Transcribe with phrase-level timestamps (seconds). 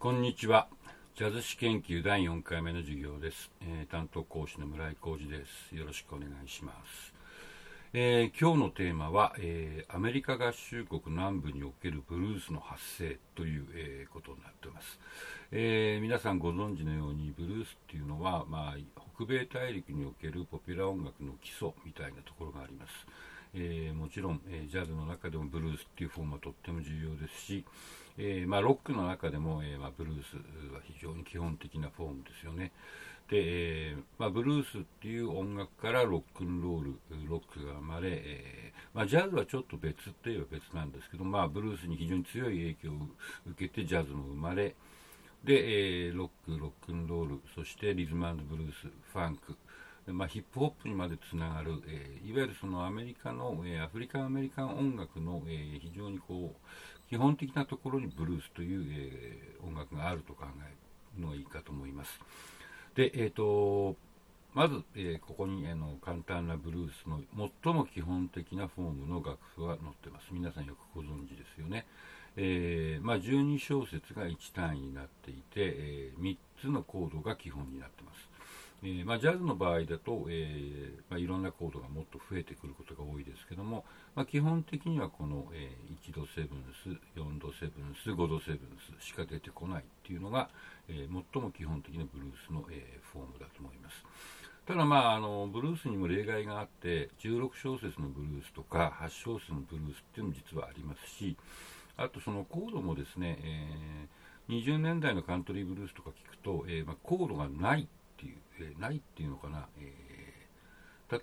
[0.00, 0.66] こんにちは。
[1.14, 3.50] ジャズ史研究第4回目の授業です。
[3.60, 5.76] えー、担当講師の村井浩二です。
[5.76, 7.12] よろしくお願いします。
[7.92, 14.98] えー、今日のテーマは、えー、アメリカ合衆国南部におけるブルースの発生という、えー、ことになっています、
[15.52, 18.76] え皆さんご存知のようにブルースっていうのは、まあ、
[19.16, 22.90] 北米大陸におけるポピュラー音楽の基礎みたいなところがあります、
[23.54, 27.64] えもちろん、えジャズの中でもブルースっていうフォームはとっても重要ですし、
[28.18, 30.36] えー、まあ、ロックの中でも、え、まあ、ブルース
[30.72, 32.72] は非常に基本的なフォームですよね。
[33.28, 36.94] で、え、まあ、ブルースっていう音楽からロックンロール、
[37.28, 42.94] ロックが生まれ、えま、ジャズはちょっと別っていえば別なんですけど、まあ、ブルースに非常に強い影響を
[43.50, 44.74] 受けてジャズも生まれ、
[45.44, 49.56] で、えロック、ロックンロール、そしてリズムブルース、ファンク、
[50.12, 62.20] まあ、ヒップホップにまでつながる、えー、いわゆるそのアメリカの、えー、アフリカンアメリカン音楽の、えー、非常にこう基本的なところにブルースという、え、音楽があると考えるのがいいかと思います。
[62.94, 63.96] で、えーと、
[64.54, 67.20] まず、え、ここにあの簡単なブルースの
[67.64, 70.28] 最も基本的なフォームの楽譜が載ってます。
[70.30, 71.86] 皆さんよくご存知ですよね。
[72.36, 78.29] え、まあ、12小節が1単位になっていて、え、3つのコードが基本になってます。
[78.82, 88.58] えー、まあ、ジャズの場合だと、えー、まあ、いろんなコードがもっと増えてくることが多いですけども、まあ、基本的にはこの、えー、1度セブンス、4度セブンス、5度セブン
[89.00, 90.48] スしか出てこないっていうのが、
[90.88, 94.04] え最も基本的なブルースの、えフォームだと思います。
[94.66, 101.36] ただまあ、あのブルースにも例外があって16小節のブルースとか8小節のブルースっていうのも実はありますし
[101.96, 107.88] あとそのコードもですね、えー、20年代のカントリーブルースとか聞くと、え、まあ、コードがない
[108.20, 110.10] ていう、えー、ないっていうのかな、え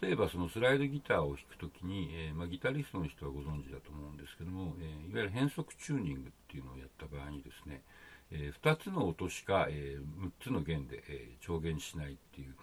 [0.00, 7.82] 例えばそのスライドギターを弾くときに、えー、まあ、ギタリストの人はご存知だと思うんですけども、え、いわゆる変速チューニングっていうのをやった場合にですね、
[8.30, 12.54] え、2つの音しか、え6つの弦で、え調弦しないっていう、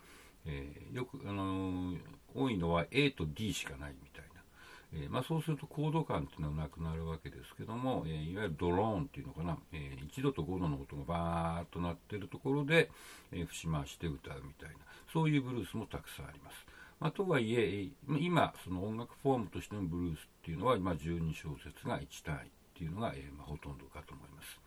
[0.46, 1.96] えよく、あの
[2.34, 4.31] 多いのは A と D しかないみたいな、
[4.94, 12.92] えまあ、そうするとコード感っていうのはなくなるわけですけども、えいわゆるドローンっていうのかな、え1度と5度の音がバーッと鳴ってるところで、
[13.32, 14.76] え節回して歌うみたいな
[15.14, 16.66] そういうブルースもたくさんあります。
[17.00, 24.60] まあ、とはいえ、今、その音楽フォームとしてのブルースっていうのは、ま、12小節が1単位っていうのが、え、まあ、ほとんどかと思います。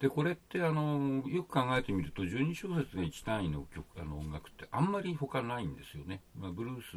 [0.00, 6.22] で、これってあのよく考えてみると、12小節が1単位の曲あの音楽ってあんまり他ないんですよね。
[6.36, 6.96] まあ、ブルース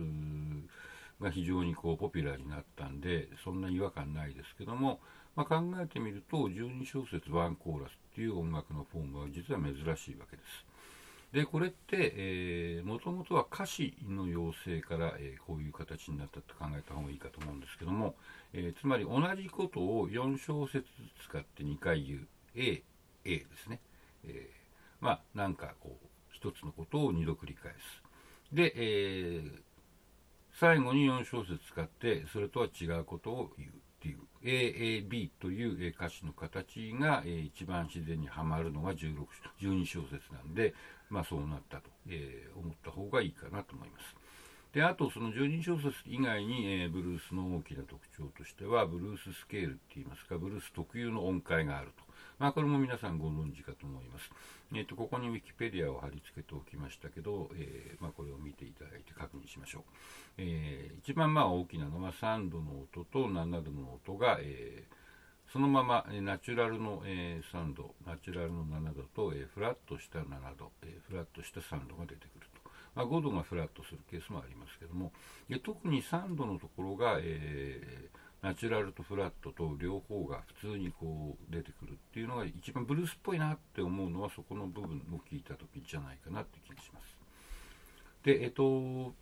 [1.21, 4.99] が非常にこうポピュラーになったんで、そんな違和感ないですけども、
[5.35, 10.65] まあ、考えてみると、12小節1コーラスっていう音楽のフォームは実は珍しいわけです。
[11.35, 18.15] でこれって、もともとは歌詞の要請から、えー、こういう形になったと考えた方がいいかと思うんですけども、
[18.53, 20.85] えー、つまり同じことを4小節
[21.27, 22.83] 使って2回言う A、
[23.25, 23.81] A ですね。
[24.23, 28.03] えー、まあ、なんかこう、一つのことを2度繰り返す。
[28.53, 29.41] で、え
[30.59, 33.71] 最後に4小節使って、それとは違うことを言う。
[33.95, 39.25] っていう AAB という歌詞の形が一番自然にはまるのが16
[39.61, 40.75] 12小節なんで、
[41.09, 44.15] まあ、そうなったと、え、思った方がいいかなと思います。
[44.73, 52.04] であとその12小節以外に、え、ブルースの大きな特徴としてはブルーススケールって言いますかブルース特有の音階があると、
[52.39, 54.29] まあ、これも皆さんご存知かと思います、
[54.73, 59.83] えーと、ここにウィキペディアを貼り付けておきましたけど、えー、まあ、これを見ていただいて確認しましょう、
[60.37, 65.05] えー、一番まあ大きなのは3度の音と7度の音が、えー
[65.53, 70.25] そのまま、ナチュラルの、え3度、ナチュラルの7度と、えフラットした7
[70.57, 72.69] 度、えフラットした3度が出てくると。
[72.95, 75.11] まあ、5度がフラットするケースもありますけども、
[75.49, 87.17] で特に3度のところが、えー、ナチュラルとフラットと両方が普通にこう出てくるっていうのが一番ブルースっぽいなって思うのはそこの部分を聞いた時じゃないかなって気がします。
[88.23, 89.15] で、えっと、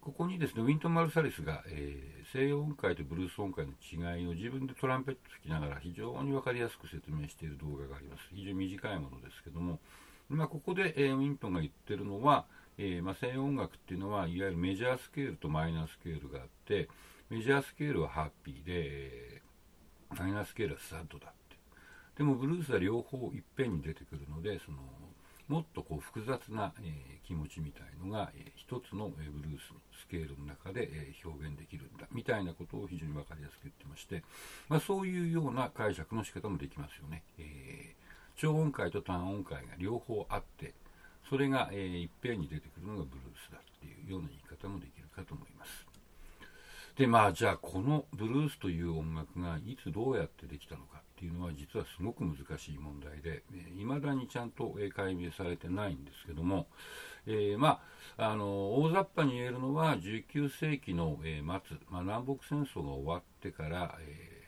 [0.00, 8.22] ここにですねウィントン・マルサリスが、えー、西洋音階とブルース音階の違いを自分でトランペット吹きながら非常に分かりやすく説明している動画があります。
[8.32, 9.80] 非常に短いものですけども、
[10.28, 12.46] まあ、ここで、えー、ウィントンが言ってるのは、
[12.78, 16.88] えー、まあ、西洋音楽っていうのはいわゆるメジャースケールとマイナースケールがあって
[17.30, 19.42] メジャースケールはハッピーで
[20.16, 21.56] マイナースケールはサッドだって
[22.16, 24.78] でもブルースは両方いっぺんに出てくるのでその
[25.46, 34.22] もっとこう複雑な、えー、気持ちみたいのが、えー、一つの、えー、ブルースのスケールの中で、えー、表現できるんだみたいなことを非常に分かりやすく言ってまして、
[34.68, 37.22] まあ、そういうような解釈の仕方もできますよね。
[37.38, 37.94] え
[38.36, 40.72] 超音階と単音階が両方あって
[41.28, 45.87] それが、えー、いっぺんに出てくるのがブルースだっていうような言い方もできるかと思います。
[46.98, 53.44] でまあじゃあこのブルースという音楽がいつどうやってできたのかっていうのは実はすごく難しい問題で
[53.78, 56.66] いま、だにちゃんと、解明されてないんですけども、
[57.26, 57.80] えー、ま
[58.16, 61.62] あ、あの大雑把に言えるのは19世紀の、末、ま
[62.00, 64.42] あ、南北戦争が終わってから、え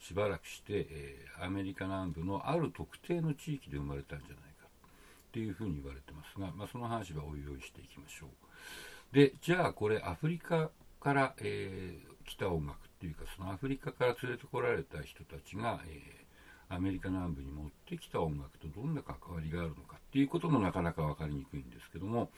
[0.00, 9.14] しばらくして、えアメリカ南部のある特定の地域で生まれたんじゃないかっていうふうに言われてますが、まあ、その話はおいおいしていきましょう。
[9.14, 22.30] でじゃあこれアフリカから、えー、来た音楽っていうかそのアフリカから連れてこられた人たちが、えー、アメリカ南部に持ってきた音楽とどんな関わりがあるのかっていうこともなかなか分かりにくいんですけども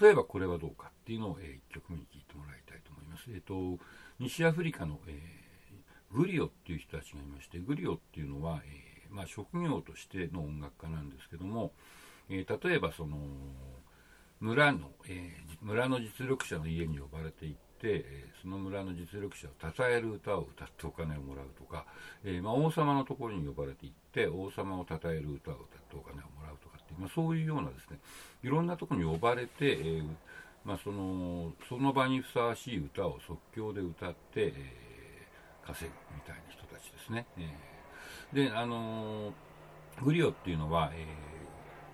[0.00, 3.24] 例えばこれはどうかっていうのを、えー、1曲目に聞いてもらいたいと思います。
[3.28, 3.82] えーと、
[4.18, 5.20] 西アフリカの、え、
[6.10, 11.72] グリオっていう人たちがいましてグリオっていうのは、えまあ、職業としての音楽家なんですけども、
[12.30, 13.18] え、例えばその
[14.40, 17.58] 村の、えー、村の実力者の家に呼ばれていて、
[18.40, 21.86] その村の実力者を称える歌を歌ってお金をもらうとか、
[22.24, 27.98] えー、まあ、王様のところに呼ばれていって王様を称える歌を歌ってお金をもらうとかっていう、まあ、そういうようなですね
[28.42, 30.02] いろんなところに呼ばれて、え
[30.64, 35.26] まあ、そのその場にふさわしい歌を即興で歌って、え
[35.66, 37.26] 稼ぐみたいな人たちですね。
[37.38, 37.48] え
[38.32, 39.32] であの
[40.02, 41.06] グリオっていうのは、え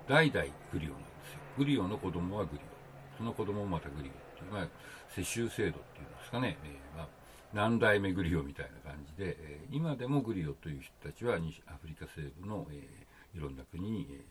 [0.08, 1.40] 代々グリオなんですよ。
[1.58, 3.16] グリオの子供はグリオ。
[3.18, 4.68] その子供もまたグリオていう、ま、
[5.14, 7.08] 世襲制度っていうんですかね、えー、まあ、
[7.52, 14.24] 何代目グリオみたいな感じで、えー、今でもグリオという人たちは西アフリカ西部の、えー、いろんな国に、え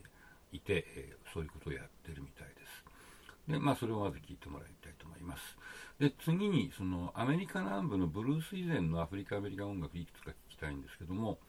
[0.54, 2.90] ー、いて、えー、そういうことをやってるみたいです。
[3.50, 5.58] で、まあ、それをまず聞いてもらいたいと思います。
[6.00, 11.40] で、次に、その、アメリカ南部のブルース以前のアフリカ・アメリカ音楽いくつか聞きたいんですけども、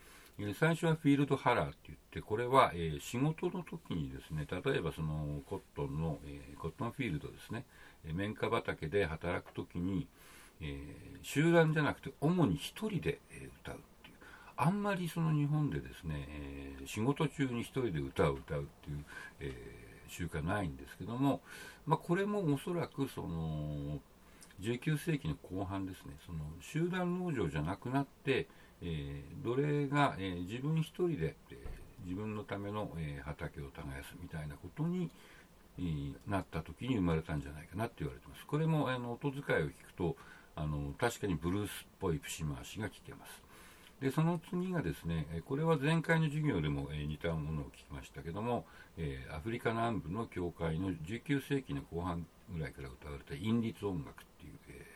[0.55, 7.65] 最初はフィールドハラーって言って、これは、え、仕事の時にですね、例えばそのコットンの、え、コットンフィールドですね、
[8.15, 10.07] 綿花畑で働く時に、
[10.63, 14.17] え集団じゃなくて主に1人で、え歌うっていう、
[14.57, 19.05] あんまりその日本でですね、え仕事中に1人で歌を歌うっていう、
[19.41, 21.41] え習慣ないんですけども、
[21.87, 24.01] まあ、これもおそらくその
[24.61, 28.47] 19世紀の後半ですね、その集団農場じゃなくなって、
[28.83, 35.11] えー、奴隷が、えー、自分一人で、えー、自分のための、え畑を耕すみたいなことに、
[36.27, 38.45] なった時に生まれたんじゃないかなって言われてます。
[38.47, 40.17] これもあの音使いを聞くと
[40.55, 43.43] あの確かにブルースっぽい節回しが聞けます。
[44.01, 48.65] でその次がですねこれは前回の授業でも、え似たものを聞きましたけども、
[48.97, 54.87] えアフリカ南部の教会の19世紀の後半ぐらいから歌われた韻律音楽っていう、え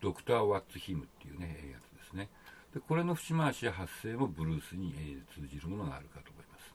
[0.00, 2.28] ドクター・ワッツ・ヒムっていうねやつですね。
[2.76, 6.74] でこれの節回しや発声もブルースに、え通じるものがあるかと思います。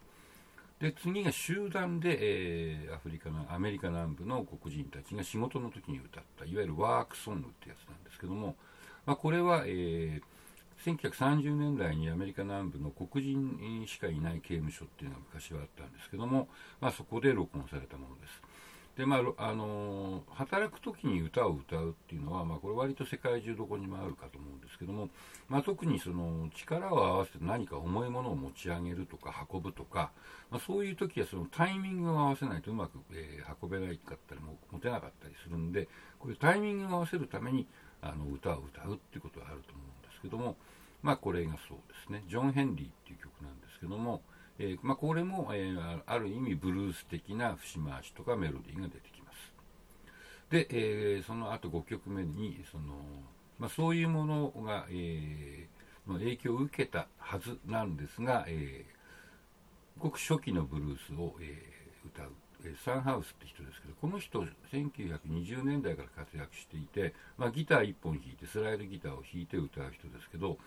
[0.80, 8.56] で次が集団で、えー、アフリカのアメリカ南部の黒人たちが仕事の時に歌ったいわゆるワークソングってやつなんですけども、
[9.06, 16.48] まあ、これは、えー、1930年代にアメリカ南部の黒人しかいない刑務所っていうのが昔はあったんですけども、
[16.80, 18.42] まあ、そこで録音されたものです。
[18.98, 25.10] でまああの働く時に歌を歌うっていうのは、まあ、これ割と世界中どこにもあるかと思うんですけども、
[25.48, 30.12] まあ、特にその力を合わせて何か重いものを持ち上げるとか運ぶとか、
[30.50, 35.88] まあ、そういう時はそのタイミングを合わせないとうまく、えー、運べないかったりも持てなかったりするんで
[36.20, 37.66] これタイミングを合わせるために
[38.02, 40.58] あの歌を歌うっていうことはあると思うんですけども、
[41.02, 42.24] まあ、これがそうですね。
[42.28, 44.22] ジョン・ヘンリーっていう曲なんですけども
[44.62, 49.38] えー、まあ、これも、えー、ある意味ブルース的な節回しとかメロディーが出てきます。
[50.52, 52.84] で、えー、その後5曲目にその、
[53.58, 55.68] まあ、そういうものが、え
[56.08, 58.86] の影響を受けたはずなんですが、え
[59.98, 61.58] ごく初期のブルースを、え
[62.06, 62.32] 歌う、
[62.66, 70.58] えサンハウスって人ですけどこの人1920年代から活躍していて、まあ、ギター1本弾いてスライドギターを弾いて歌う人ですけど、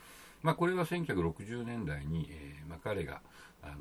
[0.44, 3.22] まあ、これは1960年代に、えーまあ、彼が
[3.62, 3.74] あの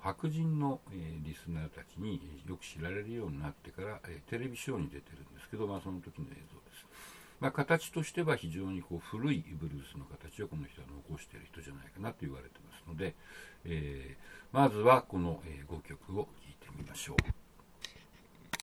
[0.00, 6.86] 白人の、えー、リスナーたちによく知られるようになってから、えー、テレビショーに出てるんですけど、まあ、その時の映像です。
[7.40, 13.16] まあ、形としては非常にこう古いブルースの形をこの人は残している人じゃないかなと言われてますので、
[13.64, 17.47] えー、まずはこの、え5曲を聴いてみましょう。